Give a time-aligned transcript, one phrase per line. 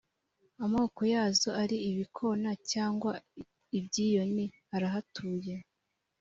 [0.65, 3.11] amoko yazo ari ibikona cyangwa
[3.77, 5.55] ibyiyoni arahatuye